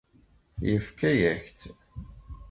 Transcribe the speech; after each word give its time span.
Yefka-yak-tt. 0.69 1.61